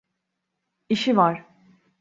[0.89, 1.45] İşi var.